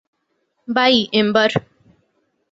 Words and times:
By, 0.67 0.95
ember! 1.13 1.51